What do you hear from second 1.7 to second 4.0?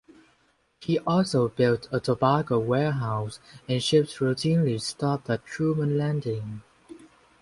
a tobacco warehouse, and